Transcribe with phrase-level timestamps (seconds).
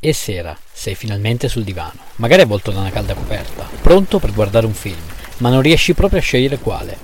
[0.00, 4.64] E sera, sei finalmente sul divano, magari avvolto da una calda coperta, pronto per guardare
[4.64, 5.00] un film,
[5.38, 6.96] ma non riesci proprio a scegliere quale.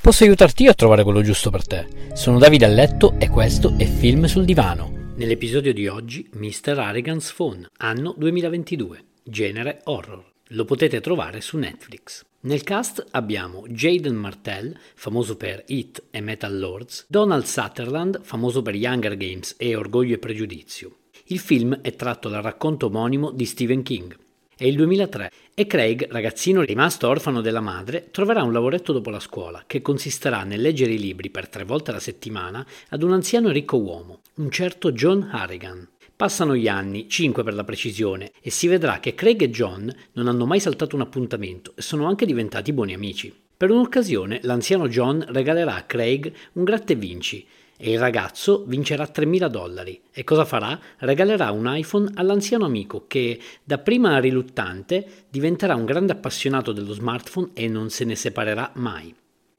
[0.00, 1.88] Posso aiutarti io a trovare quello giusto per te.
[2.14, 5.12] Sono Davide a letto e questo è Film sul divano.
[5.16, 6.78] Nell'episodio di oggi, Mr.
[6.78, 10.22] Harrigan's Phone, anno 2022, genere horror.
[10.50, 12.24] Lo potete trovare su Netflix.
[12.42, 18.76] Nel cast abbiamo Jaden Martell, famoso per Hit e Metal Lords, Donald Sutherland, famoso per
[18.76, 23.82] Younger Games e Orgoglio e Pregiudizio, il film è tratto dal racconto omonimo di Stephen
[23.82, 24.16] King.
[24.56, 29.18] È il 2003 e Craig, ragazzino rimasto orfano della madre, troverà un lavoretto dopo la
[29.18, 33.50] scuola che consisterà nel leggere i libri per tre volte alla settimana ad un anziano
[33.50, 35.88] ricco uomo, un certo John Harrigan.
[36.14, 40.28] Passano gli anni, cinque per la precisione, e si vedrà che Craig e John non
[40.28, 43.34] hanno mai saltato un appuntamento e sono anche diventati buoni amici.
[43.56, 49.04] Per un'occasione l'anziano John regalerà a Craig un gratta e vinci e il ragazzo vincerà
[49.04, 50.00] 3.000 dollari.
[50.12, 50.78] E cosa farà?
[50.98, 57.68] Regalerà un iPhone all'anziano amico che, dapprima riluttante, diventerà un grande appassionato dello smartphone e
[57.68, 59.14] non se ne separerà mai.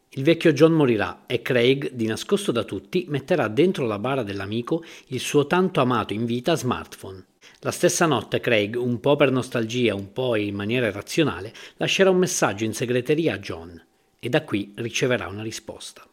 [0.10, 4.84] Il vecchio John morirà e Craig, di nascosto da tutti, metterà dentro la bara dell'amico
[5.08, 7.24] il suo tanto amato in vita smartphone.
[7.60, 12.18] La stessa notte Craig, un po' per nostalgia, un po' in maniera irrazionale, lascerà un
[12.18, 13.80] messaggio in segreteria a John
[14.20, 16.08] e da qui riceverà una risposta.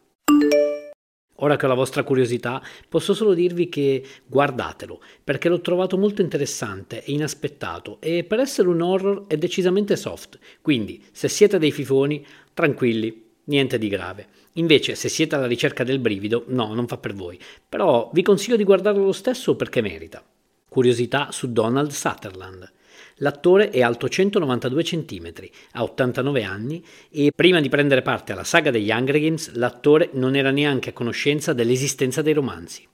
[1.39, 6.21] Ora che ho la vostra curiosità, posso solo dirvi che guardatelo, perché l'ho trovato molto
[6.21, 11.71] interessante e inaspettato e per essere un horror è decisamente soft, quindi se siete dei
[11.71, 14.27] fifoni, tranquilli, niente di grave.
[14.53, 17.37] Invece, se siete alla ricerca del brivido, no, non fa per voi,
[17.67, 20.23] però vi consiglio di guardarlo lo stesso perché merita.
[20.69, 22.71] Curiosità su Donald Sutherland.
[23.19, 25.33] L'attore è alto 192 cm,
[25.71, 30.35] ha 89 anni e prima di prendere parte alla saga degli Hunger Games l'attore non
[30.35, 32.85] era neanche a conoscenza dell'esistenza dei romanzi.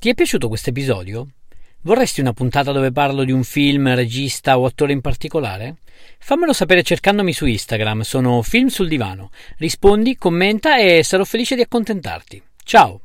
[0.00, 1.28] Ti è piaciuto questo episodio?
[1.82, 5.76] Vorresti una puntata dove parlo di un film, regista o attore in particolare?
[6.18, 9.30] Fammelo sapere cercandomi su Instagram, sono Film sul Divano.
[9.58, 12.42] Rispondi, commenta e sarò felice di accontentarti.
[12.64, 13.03] Ciao!